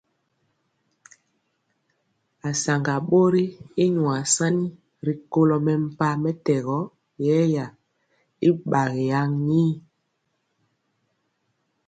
Asaŋga 2.49 2.95
bori 3.09 3.45
y 3.83 3.85
nyuasani 3.93 4.65
ri 5.05 5.13
kolo 5.31 5.55
mempah 5.65 6.15
mɛtɛgɔ 6.23 6.77
yɛya 7.25 7.65
y 8.47 8.49
gbagi 8.63 9.05
lan 9.11 9.29
yenir. 9.47 9.75